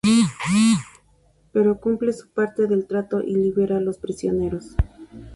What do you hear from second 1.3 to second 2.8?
Pero cumple su parte